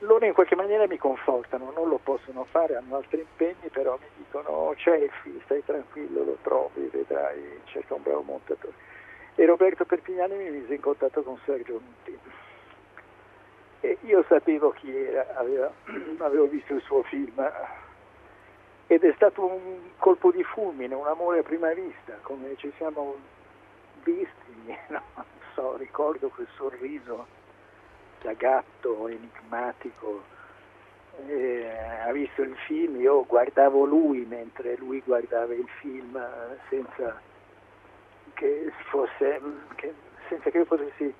[0.00, 4.06] loro in qualche maniera mi confortano, non lo possono fare, hanno altri impegni, però mi
[4.16, 8.74] dicono "Oh, c'è il film, stai tranquillo, lo trovi, vedrai, cerca un bravo montatore.
[9.34, 12.18] E Roberto Perpignani mi mise in contatto con Sergio Nuti.
[13.80, 15.72] E io sapevo chi era, aveva-
[16.18, 17.50] avevo visto il suo film
[18.86, 23.16] ed è stato un colpo di fulmine, un amore a prima vista, come ci siamo
[24.02, 25.02] visti, no?
[25.14, 27.26] non so, ricordo quel sorriso
[28.22, 30.38] da gatto enigmatico.
[31.26, 31.68] Eh,
[32.06, 37.20] ha visto il film, io guardavo lui mentre lui guardava il film eh, senza
[38.32, 39.40] che fosse
[39.74, 39.92] che,
[40.28, 41.12] senza che io potessi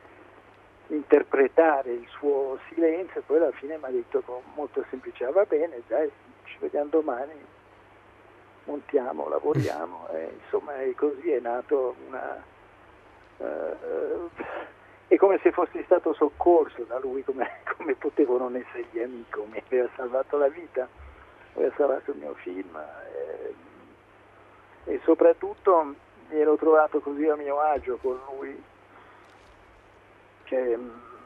[0.87, 5.83] interpretare il suo silenzio, poi alla fine mi ha detto con molto semplicità va bene,
[5.87, 6.11] dai,
[6.45, 7.35] ci vediamo domani,
[8.65, 12.50] montiamo, lavoriamo, e, insomma è così è nato una eh,
[15.09, 19.63] è come se fossi stato soccorso da lui, come, come potevo non essergli amico, mi
[19.67, 20.87] aveva salvato la vita,
[21.55, 23.55] aveva salvato il mio film eh,
[24.93, 25.95] e soprattutto
[26.29, 28.63] mi ero trovato così a mio agio con lui
[30.45, 30.79] che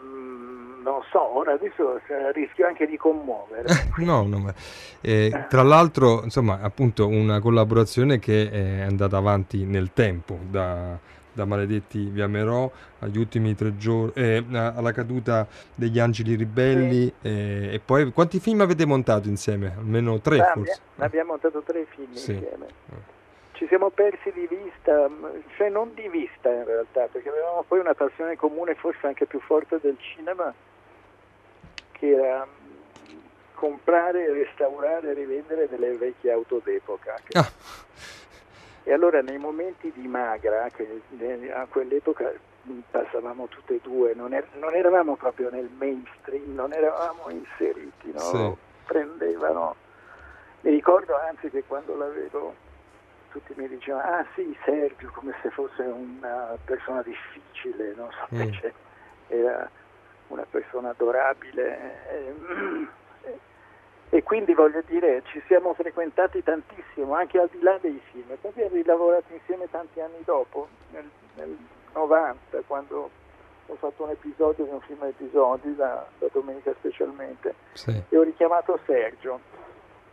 [0.03, 3.92] mm, non so, ora adesso eh, rischio anche di commuovere.
[3.96, 4.55] No, no, ma,
[5.00, 10.98] eh, tra l'altro, insomma, appunto una collaborazione che è andata avanti nel tempo, da,
[11.35, 12.70] da Maledetti via Merò
[13.01, 18.61] agli ultimi tre giorni, eh, alla caduta degli Angeli Ribelli, eh, e poi quanti film
[18.62, 19.75] avete montato insieme?
[19.77, 20.81] Almeno tre, Ah, forse.
[20.94, 22.33] abbia- abbiamo montato tre film Sì.
[22.33, 22.66] insieme.
[23.53, 27.79] Ci siamo persi di vista, mh, cioè non di vista in realtà, perché avevamo poi
[27.81, 30.53] una passione comune, forse anche più forte del cinema,
[31.92, 33.12] che era mh,
[33.55, 37.14] comprare, restaurare e rivendere delle vecchie auto d'epoca.
[37.25, 37.49] che- Ah.
[38.85, 41.01] E allora nei momenti di magra, che
[41.53, 42.31] a quell'epoca
[42.62, 48.12] mh, passavamo tutte e due, non, er- non eravamo proprio nel mainstream, non eravamo inseriti,
[48.12, 48.20] no?
[48.20, 48.53] Sì.
[48.87, 49.75] prendevano.
[50.61, 52.55] Mi ricordo anzi che quando l'avevo
[53.31, 58.53] tutti mi dicevano, ah sì, Sergio, come se fosse una persona difficile, non so, Mm.
[59.29, 59.68] era
[60.29, 61.79] una persona adorabile.
[62.11, 62.88] ehm,
[64.14, 68.53] E, quindi voglio dire, ci siamo frequentati tantissimo, anche al di là dei film, poi
[68.53, 71.57] abbiamo rilavorato insieme tanti anni dopo, nel, nel
[71.94, 73.11] 90, quando
[73.66, 77.90] ho fatto un episodio di un film episodi, da, da Domenica specialmente, Sì.
[78.09, 79.40] e ho richiamato Sergio.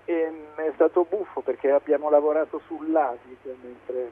[0.05, 4.11] E mm, è stato buffo perché abbiamo lavorato sull'ASIC mentre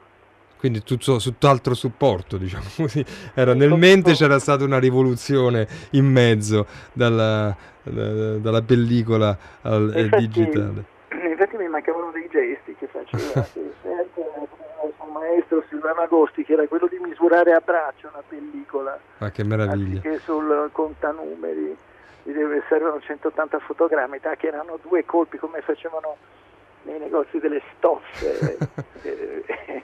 [0.60, 3.02] Quindi tutto, tutt'altro supporto, diciamo così.
[3.34, 10.02] Era nel mente c'era stata una rivoluzione in mezzo dalla, da- dalla pellicola al eh,
[10.02, 10.84] Infatti- digitale.
[11.30, 14.08] infatti mi mancavano dei gesti che faceva che era il
[14.96, 19.42] suo maestro Silvano Agosti che era quello di misurare a braccio una pellicola Ma che
[19.42, 19.96] meraviglia.
[19.96, 21.74] anziché sul contanumeri
[22.68, 26.16] servono 180 fotogrammi che erano due colpi come facevano
[26.82, 28.58] nei negozi delle stoffe
[29.02, 29.82] Eh,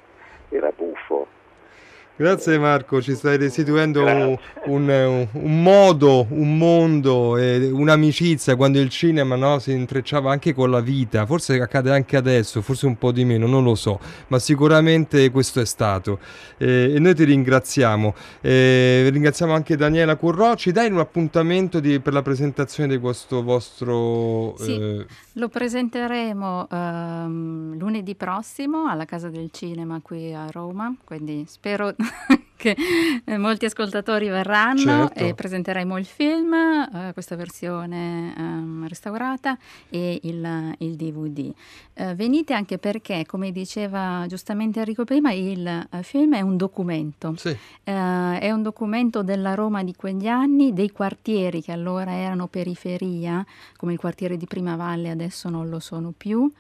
[0.50, 1.26] era buffo.
[2.18, 8.88] Grazie Marco, ci stai restituendo un, un, un modo, un mondo, e un'amicizia quando il
[8.88, 13.12] cinema no, si intrecciava anche con la vita, forse accade anche adesso, forse un po'
[13.12, 16.18] di meno, non lo so, ma sicuramente questo è stato.
[16.56, 18.14] Eh, e noi ti ringraziamo.
[18.40, 23.42] Eh, ringraziamo anche Daniela Currò, ci dai un appuntamento di, per la presentazione di questo
[23.42, 24.56] vostro...
[24.56, 25.06] Sì, eh,
[25.37, 31.94] lo presenteremo ehm, lunedì prossimo alla Casa del Cinema qui a Roma, quindi spero
[32.56, 32.76] che
[33.24, 35.24] eh, molti ascoltatori verranno Certo.
[35.24, 39.56] e presenteremo il film, eh, questa versione ehm, restaurata
[39.88, 41.52] e il, il DVD.
[41.94, 47.34] Eh, venite anche perché, come diceva giustamente Enrico prima, il eh, film è un documento.
[47.36, 47.48] Sì.
[47.48, 53.44] Eh, è un documento della Roma di quegli anni, dei quartieri che allora erano periferia,
[53.76, 56.50] come il quartiere di Primavalle adesso non lo sono più,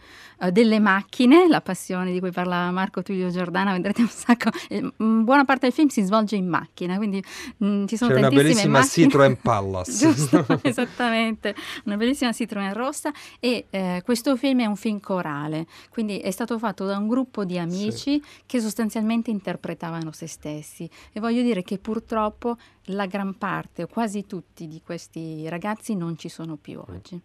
[0.40, 4.82] eh, delle macchine, la passione di cui parlava Marco Tullio Giordana, vedrete un sacco, eh,
[4.96, 7.22] buona parte del film si svolge in macchina, quindi
[7.58, 9.06] mh, ci sono C'è una bellissima macchine.
[9.06, 9.92] Citroen Palace.
[9.92, 16.18] Giusto, esattamente, una bellissima Citroen rossa e eh, questo film è un film corale, quindi
[16.18, 21.42] è stato fatto da un gruppo di amici che sostanzialmente interpretavano se stessi e voglio
[21.42, 22.56] dire che purtroppo
[22.90, 27.20] la gran parte o quasi tutti di questi ragazzi non ci sono più oggi.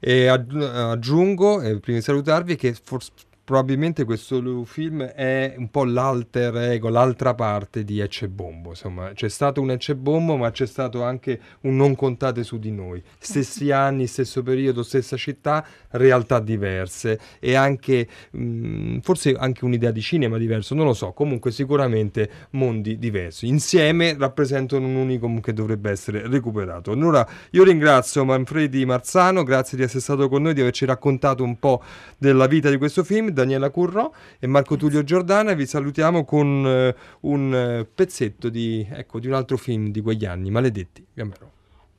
[0.00, 3.12] E aggi- aggiungo, eh, prima di salutarvi, che forse
[3.52, 8.70] probabilmente questo film è un po' l'alter ego, l'altra parte di Ecce Bombo.
[8.70, 12.70] Insomma, c'è stato un Ecce Bombo, ma c'è stato anche un Non contate su di
[12.70, 13.02] noi.
[13.18, 20.00] Stessi anni, stesso periodo, stessa città, realtà diverse e anche mh, forse anche un'idea di
[20.00, 21.12] cinema diverso, non lo so.
[21.12, 23.48] Comunque, sicuramente mondi diversi.
[23.48, 26.90] Insieme rappresentano un unicum che dovrebbe essere recuperato.
[26.90, 31.58] Allora, io ringrazio Manfredi Marzano, grazie di essere stato con noi, di averci raccontato un
[31.58, 31.82] po'
[32.16, 35.52] della vita di questo film, Daniela Currò e Marco Tullio Giordana.
[35.54, 40.24] Vi salutiamo con eh, un eh, pezzetto di, ecco, di un altro film di quegli
[40.24, 41.04] anni, Maledetti.
[41.12, 41.50] Gambero.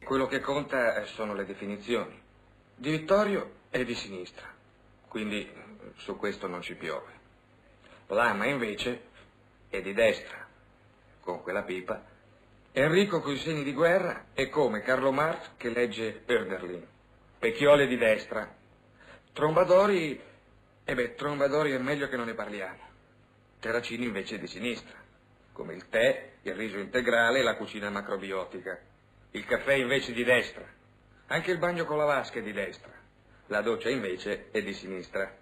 [0.03, 2.17] Quello che conta sono le definizioni.
[2.75, 4.45] Di Vittorio è di sinistra,
[5.07, 5.47] quindi
[5.97, 7.11] su questo non ci piove.
[8.07, 9.01] Lama invece
[9.69, 10.45] è di destra,
[11.21, 12.01] con quella pipa.
[12.71, 16.85] Enrico coi segni di guerra è come Carlo Marx che legge Oerderlin.
[17.39, 18.51] Pecchiole di destra.
[19.31, 20.19] Trombadori,
[20.85, 22.91] e beh, Trombadori è meglio che non ne parliamo.
[23.59, 24.95] Terracini invece è di sinistra,
[25.53, 28.77] come il tè, il riso integrale e la cucina macrobiotica.
[29.31, 30.65] Il caffè invece di destra.
[31.27, 32.91] Anche il bagno con la vasca è di destra.
[33.47, 35.33] La doccia invece è di sinistra.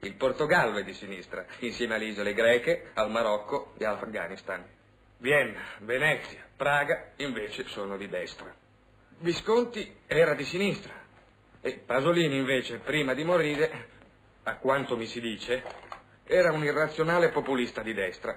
[0.00, 4.64] Il Portogallo è di sinistra, insieme alle isole greche, al Marocco e all'Afghanistan.
[5.18, 8.54] Vienna, Venezia, Praga invece sono di destra.
[9.18, 10.92] Visconti era di sinistra.
[11.60, 13.98] E Pasolini invece, prima di morire,
[14.50, 15.62] a quanto mi si dice,
[16.24, 18.36] era un irrazionale populista di destra.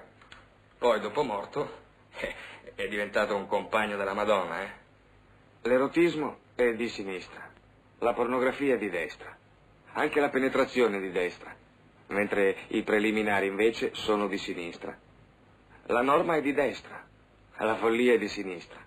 [0.78, 1.82] Poi, dopo morto,
[2.18, 2.34] eh,
[2.74, 4.82] è diventato un compagno della Madonna, eh.
[5.62, 7.50] L'erotismo è di sinistra,
[7.98, 9.36] la pornografia è di destra,
[9.94, 11.54] anche la penetrazione è di destra,
[12.08, 14.96] mentre i preliminari invece sono di sinistra.
[15.86, 17.04] La norma è di destra,
[17.56, 18.78] la follia è di sinistra,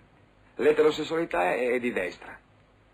[0.56, 2.38] l'eterosessualità è di destra,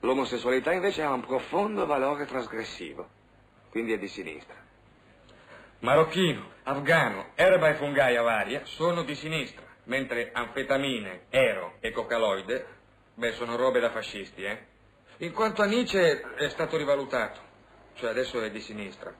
[0.00, 3.13] l'omosessualità invece ha un profondo valore trasgressivo,
[3.74, 4.54] quindi è di sinistra.
[5.80, 12.66] Marocchino, afgano, erba e fungaia varia sono di sinistra, mentre anfetamine, ero e cocaloide,
[13.14, 14.66] beh, sono robe da fascisti, eh?
[15.18, 17.40] In quanto a Nietzsche è stato rivalutato,
[17.94, 19.12] cioè adesso è di sinistra.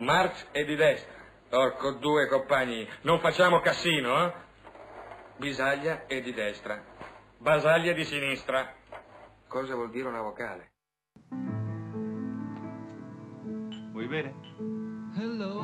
[0.00, 1.16] Marx è di destra.
[1.52, 4.32] Orco due compagni, non facciamo cassino, eh?
[5.38, 6.84] Bisaglia è di destra.
[7.38, 8.70] Basaglia di sinistra.
[9.46, 10.72] Cosa vuol dire una vocale?
[14.08, 14.34] Vuoi bere?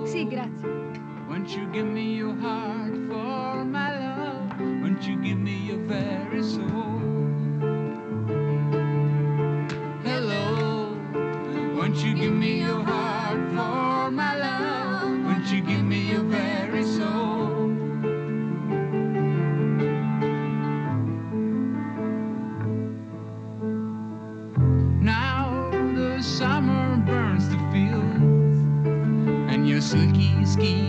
[0.05, 0.69] Sì, grazie.
[1.29, 4.61] Won't you give me your heart for my love?
[4.83, 7.01] Won't you give me your very soul?
[10.05, 10.95] Hello.
[11.75, 14.74] Won't you give me your heart for my love?
[30.55, 30.84] ski.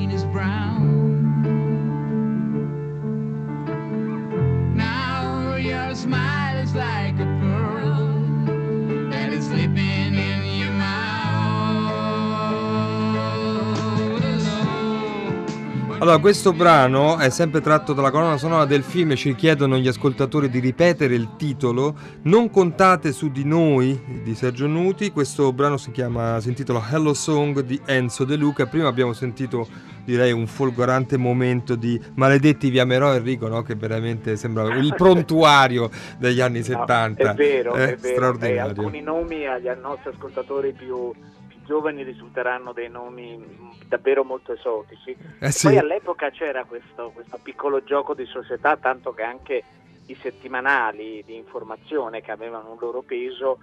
[16.05, 19.87] Allora, questo brano è sempre tratto dalla colonna sonora del film e ci chiedono gli
[19.87, 21.95] ascoltatori di ripetere il titolo
[22.25, 25.09] Non contate su di noi di Sergio Nuti.
[25.09, 28.67] Questo brano si chiama si intitola Hello Song di Enzo De Luca.
[28.67, 29.67] Prima abbiamo sentito
[30.03, 33.63] direi un folgorante momento di Maledetti vi amerò Enrico, no?
[33.63, 35.89] che veramente sembra il prontuario
[36.19, 37.31] degli anni 70.
[37.31, 38.07] È vero, Eh, è vero.
[38.09, 38.83] E straordinario.
[38.83, 41.11] alcuni nomi agli nostri ascoltatori più,
[41.47, 45.15] più giovani risulteranno dei nomi davvero molto esotici.
[45.39, 45.67] Eh sì.
[45.67, 49.63] Poi all'epoca c'era questo, questo piccolo gioco di società, tanto che anche
[50.07, 53.57] i settimanali di informazione che avevano un loro peso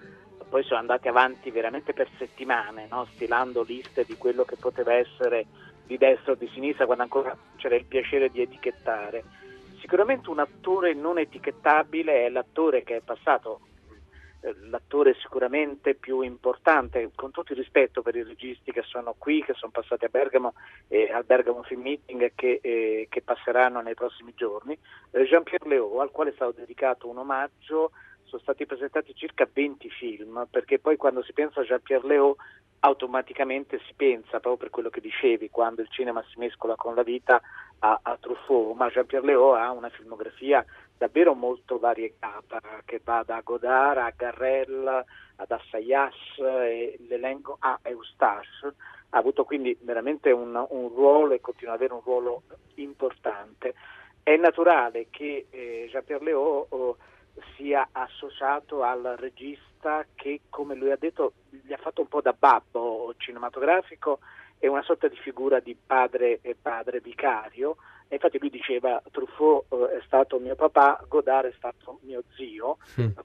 [0.53, 3.07] poi sono andati avanti veramente per settimane, no?
[3.15, 5.47] stilando liste di quello che poteva essere
[5.87, 9.25] di destra o di sinistra, quando ancora c'era il piacere di etichettare.
[9.81, 13.61] Sicuramente un attore non etichettabile è l'attore che è passato,
[14.69, 19.55] l'attore sicuramente più importante, con tutto il rispetto per i registi che sono qui, che
[19.55, 20.55] sono passati a Bergamo
[20.89, 24.77] e al Bergamo Film Meeting che, eh, che passeranno nei prossimi giorni,
[25.13, 27.93] eh, Jean-Pierre Léaud, al quale è stato dedicato un omaggio
[28.25, 32.37] sono stati presentati circa 20 film, perché poi quando si pensa a Jean-Pierre Léaud
[32.81, 37.03] automaticamente si pensa, proprio per quello che dicevi, quando il cinema si mescola con la
[37.03, 37.41] vita,
[37.85, 40.65] a, a Truffaut, ma Jean-Pierre Léaud ha una filmografia
[40.97, 45.05] davvero molto variegata, che va da Godard a Garrel,
[45.37, 48.75] ad Assayas, e l'elenco a Eustache,
[49.11, 52.43] ha avuto quindi veramente un, un ruolo e continua ad avere un ruolo
[52.77, 53.75] importante.
[54.23, 56.97] È naturale che eh, Jean-Pierre Léaud oh,
[57.57, 62.35] sia associato al regista che, come lui ha detto, gli ha fatto un po' da
[62.39, 64.21] babbo cinematografico,
[64.63, 67.79] è una sorta di figura di padre e padre vicario.
[68.07, 72.79] E infatti lui diceva Truffaut eh, è stato mio papà, Godard è stato mio zio,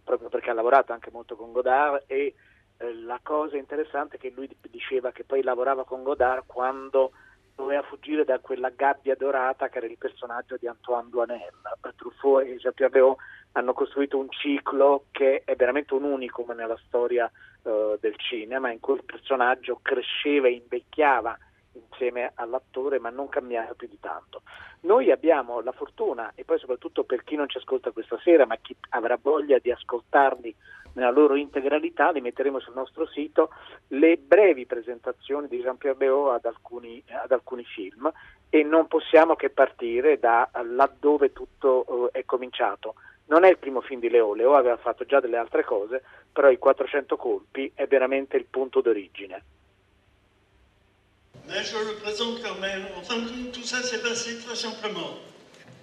[0.04, 2.34] proprio perché ha lavorato anche molto con Godard e
[2.78, 7.12] eh, la cosa interessante è che lui diceva che poi lavorava con Godard quando
[7.58, 11.54] doveva fuggire da quella gabbia dorata che era il personaggio di Antoine Duanel.
[11.96, 13.18] Truffaut e Jean-Pierre Léaud
[13.54, 17.30] hanno costruito un ciclo che è veramente un unicum nella storia
[17.64, 21.36] eh, del cinema, in cui il personaggio cresceva e invecchiava
[21.90, 24.42] insieme all'attore, ma non cambiava più di tanto.
[24.82, 28.58] Noi abbiamo la fortuna, e poi soprattutto per chi non ci ascolta questa sera, ma
[28.58, 30.56] chi avrà voglia di ascoltarli
[30.94, 33.52] nella loro integralità, li metteremo sul nostro sito,
[33.90, 38.12] le brevi presentazioni di Jean-Pierre Léaud ad alcuni, ad alcuni film
[38.50, 42.96] e non possiamo che partire da laddove tutto eh, è cominciato.
[43.28, 46.02] Non è il primo film di Leo, Leo aveva fatto già delle altre cose,
[46.32, 49.44] però i 400 colpi è veramente il punto d'origine.
[51.48, 52.86] Mais je le présente quand même.
[53.00, 53.16] Enfin,
[53.54, 55.18] tout ça s'est passé très simplement.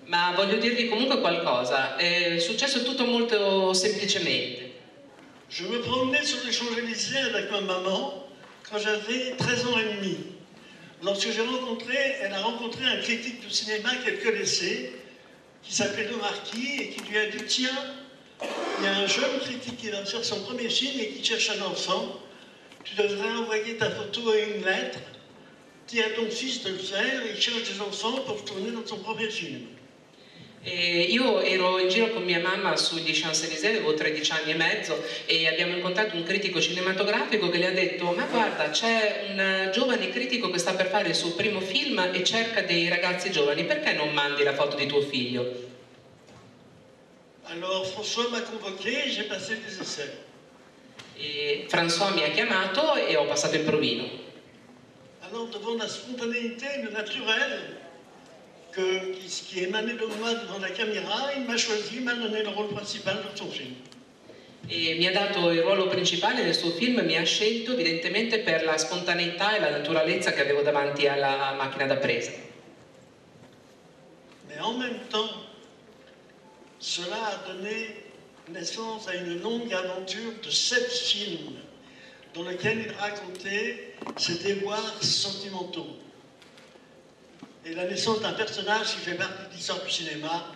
[0.06, 4.72] Ma voglio dirvi comunque qualcosa, è successo tutto molto semplicemente.
[5.48, 8.26] Je me promenais sur les Champs-Élysées avec ma maman
[8.68, 10.18] quand j'avais 13 ans et demi.
[11.02, 14.92] Lorsque j'ai rencontré, elle a rencontré un critique de cinéma qu'elle connaissait,
[15.62, 17.94] qui s'appelait Le Marquis, et qui lui a dit Tiens,
[18.78, 21.50] il y a un jeune critique qui va faire son premier film et qui cherche
[21.50, 22.20] un enfant.
[22.84, 24.98] Tu devrais envoyer ta photo et une lettre.
[25.86, 29.30] Dis à ton fils de faire, il cherche des enfants pour tourner dans son premier
[29.30, 29.66] film.
[30.66, 34.98] E io ero in giro con mia mamma sugli Champs-Élysées, avevo 13 anni e mezzo
[35.26, 39.70] e abbiamo incontrato un critico cinematografico che le ha detto ma guarda c'è un eh,
[39.74, 43.64] giovane critico che sta per fare il suo primo film e cerca dei ragazzi giovani,
[43.64, 45.72] perché non mandi la foto di tuo figlio?
[47.44, 50.08] Alors François m'a convoqué et j'ai passé des essais.
[51.14, 54.23] E François mi ha chiamato e ho passato il provino.
[55.34, 57.58] Alors devant la spontanéité, le naturel
[58.70, 62.50] que, qui, qui émanait de moi devant la caméra, il m'a choisi, m'a donné le
[62.50, 63.74] rôle principal dans son film.
[64.68, 68.62] E mi ha dato il ruolo principale nel suo film, mi ha scelto evidentemente per
[68.62, 72.30] la spontaneità e la naturalezza che avevo davanti alla macchina da presa.
[74.48, 75.34] Mais en même temps,
[76.78, 78.04] cela a donné
[78.52, 81.63] naissance à une longue aventure de sept films
[82.34, 85.86] dans lesquels il racontait ses déboires sentimentaux.
[87.64, 90.46] Et la naissance d'un personnage qui fait partie de l'histoire du cinéma,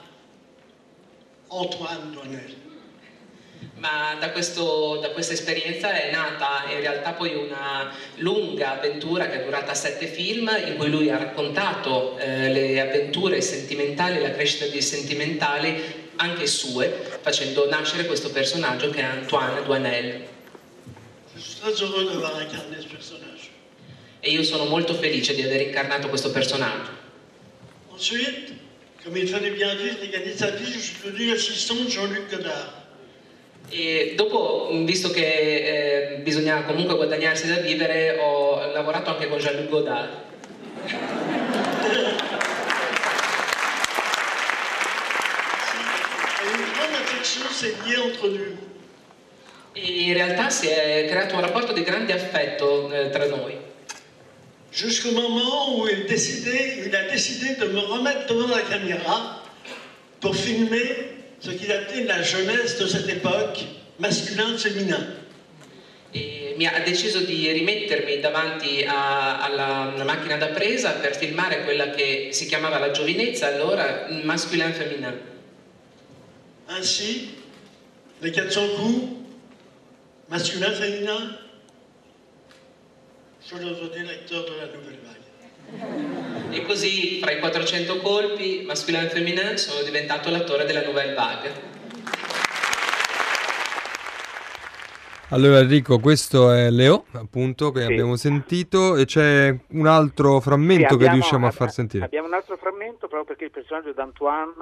[1.48, 2.56] Antoine Doinel.
[3.76, 9.40] Ma da, questo- da questa esperienza è nata in realtà poi una lunga avventura che
[9.40, 14.66] è durata sette film in cui lui ha raccontato eh, le avventure sentimentali, la crescita
[14.66, 20.26] di sentimentali anche sue, facendo nascere questo personaggio che è Antoine Duanel.
[24.20, 26.90] E io sono molto felice di aver incarnato questo personaggio.
[27.92, 28.56] Ensuite,
[29.02, 32.86] comme il fallait bien vivre et gagner sa vie, Jean-Luc Godard.
[33.70, 39.68] E dopo, visto che eh, bisogna comunque guadagnarsi da vivere, ho lavorato anche con Jean-Luc
[39.68, 40.10] Godard.
[46.44, 48.68] Une grande affection s'est liée entre nous.
[49.80, 53.56] E in realtà si è creato un rapporto di grande affetto eh, tra noi.
[54.70, 59.42] Jusqu'au moment où il, décidait, il a décidé de me remettre devant la caméra
[60.20, 63.64] pour filmer ce qu'il appelait la jeunesse de cette époque,
[63.98, 65.16] masculin-féminin.
[66.12, 71.64] E mi ha deciso di rimettermi davanti a- alla, alla macchina da presa per filmare
[71.64, 75.18] quella che si chiamava la giovinezza, allora masculin féminin.
[76.66, 77.34] Ainsi,
[78.20, 79.27] les 400 coups,
[80.28, 81.36] masculin-féminin,
[83.40, 86.56] je suis le directeur de la Nouvelle Vague.
[86.56, 91.76] E così, fra i 400 colpi, masculin e féminin, sono diventato l'attore della Nouvelle Vague.
[95.30, 97.92] Allora Enrico, questo è Leo, appunto, che Sì.
[97.92, 102.04] abbiamo sentito e c'è un altro frammento Sì, che abbiamo- riusciamo a far sentire.
[102.06, 104.54] Abbiamo un altro frammento proprio perché il personaggio di Antoine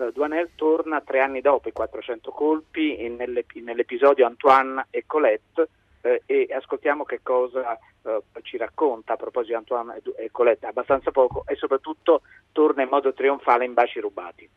[0.00, 5.68] eh, Duanel torna tre anni dopo i 400 colpi nell'ep- nell'episodio Antoine e Colette
[6.02, 11.10] eh, e ascoltiamo che cosa eh, ci racconta a proposito di Antoine e Colette, abbastanza
[11.10, 12.22] poco e soprattutto
[12.52, 14.48] torna in modo trionfale in baci rubati.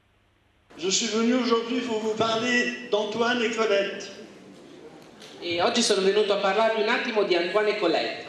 [0.75, 4.21] Je suis venu aujourd'hui pour vous parler d'Antoine et Colette.
[5.39, 8.25] E oggi sono venuto a parlarvi un attimo di Antoine e Colette.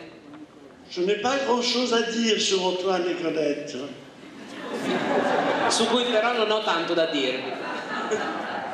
[0.91, 4.04] Je n'ai pas grand-chose à dire sur Antoine et Colette.
[5.69, 7.53] Su cui però non ho tanto da dirvi.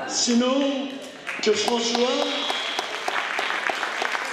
[0.07, 0.89] Sinon
[1.43, 2.27] que François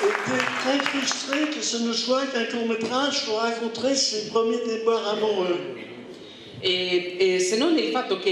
[0.03, 5.75] était très frustré que ce ne soit qu'un court-métrage pour raconter ses premiers déboires amoureux.
[6.59, 8.29] E, e se non il fatto che,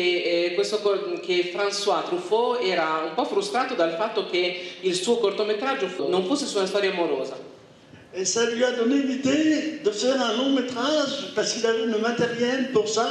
[0.47, 0.81] eh, questo
[1.23, 6.47] che François Truffaut era un po' frustrato dal fatto che il suo cortometraggio non fosse
[6.47, 7.54] su una storia amorosa.
[8.17, 11.97] Et ça lui a donné l'idée de faire un long métrage parce qu'il avait le
[11.97, 13.09] matériel pour ça,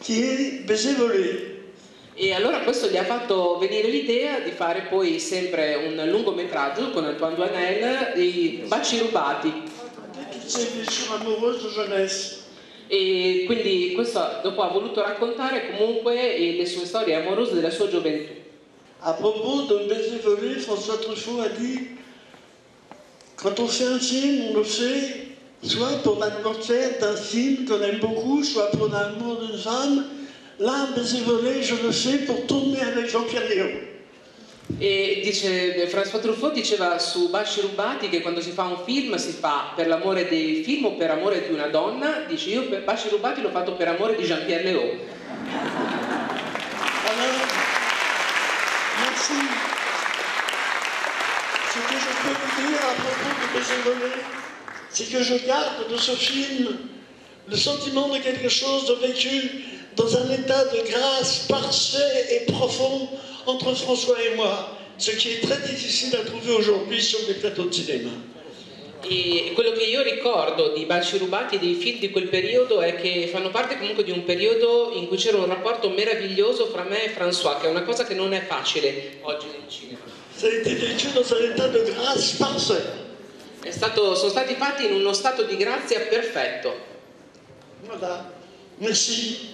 [0.00, 1.62] qui est Baiser volé.
[2.16, 7.04] E allora questo gli ha fatto venire l'idea di fare poi sempre un lungometraggio con
[7.04, 9.52] Antoine Duanel, i baci rubati.
[12.86, 18.42] E quindi questo dopo ha voluto raccontare comunque le sue storie amorose della sua gioventù.
[19.06, 21.98] À propos de Baiser volé, François Truffaut a dit
[23.36, 25.28] Quand on fait un film, on le fait
[25.62, 30.04] soit pour l'atmosphère d'un film qu'on aime beaucoup, soit pour l'amour d'une femme.
[30.58, 33.70] Là, Baiser volé, je le fais pour tourner avec Jean-Pierre Léon.
[34.80, 39.32] E dice, François Truffaut diceva su Baci rubati che quando si fa un film si
[39.32, 43.42] fa per l'amore dei film o per amore di una donna, dice io Baci rubati
[43.42, 44.98] l'ho fatto per amore di Jean-Pierre Léaud.
[47.06, 47.46] Alors,
[49.00, 49.34] merci.
[51.72, 54.12] Ce que je peux vous dire à propos de Baiser volé,
[54.90, 56.76] c'est que je garde de ce film
[57.46, 59.64] le sentiment de quelque chose de vécu
[59.96, 63.08] dans un état de grâce parfait et profond
[63.46, 67.64] entre François et moi, ce qui est très difficile à trouver aujourd'hui sur des plateaux
[67.64, 68.10] de cinéma.
[69.06, 72.94] E quello che io ricordo di Baci rubati e dei film di quel periodo è
[72.94, 77.04] che fanno parte comunque di un periodo in cui c'era un rapporto meraviglioso fra me
[77.04, 80.23] e François, che è una cosa che non è facile oggi nel cinema.
[80.48, 82.84] Vécu dans un état de grâce parfait.
[83.62, 86.76] È stato- sono stati fatti in uno stato di grazia perfetto.
[87.86, 88.30] Voilà.
[88.78, 89.52] Merci.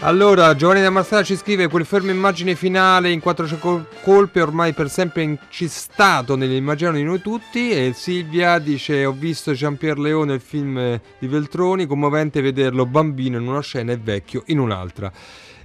[0.00, 4.72] Allora, Giovanni da Marsala ci scrive quel fermo immagine finale in quattro col- colpi ormai
[4.72, 10.40] per sempre incistato nell'immaginario di noi tutti e Silvia dice ho visto Jean-Pierre Leone nel
[10.40, 15.10] film eh, di Veltroni, commovente vederlo bambino in una scena e vecchio in un'altra.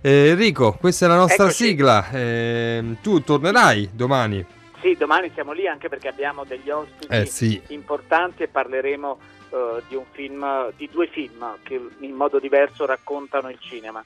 [0.03, 1.65] Eh, Enrico, questa è la nostra Eccoci.
[1.65, 4.43] sigla, Ehm, tu tornerai domani.
[4.81, 7.61] Sì, domani siamo lì anche perché abbiamo degli ospiti Eh sì.
[7.67, 9.19] importanti e parleremo
[9.51, 14.03] eh, di un film, di due film che in modo diverso raccontano il cinema.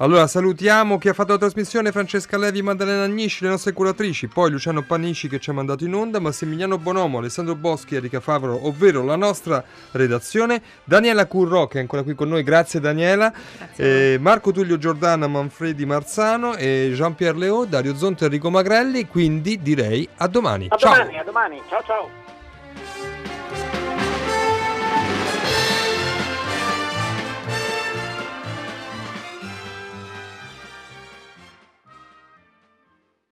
[0.00, 4.48] Allora salutiamo chi ha fatto la trasmissione, Francesca Levi, Maddalena Agnisci, le nostre curatrici, poi
[4.48, 9.02] Luciano Panici che ci ha mandato in onda, Massimiliano Bonomo, Alessandro Boschi, Erika Favaro, ovvero
[9.02, 13.32] la nostra redazione, Daniela Curro che è ancora qui con noi, grazie Daniela,
[13.74, 19.60] eh, Marco Tullio Giordana, Manfredi Marzano e Jean-Pierre Leo, Dario Zonto e Enrico Magrelli, quindi
[19.60, 20.68] direi a domani.
[20.68, 20.92] A Ciao!
[20.92, 22.37] domani, a domani, ciao ciao.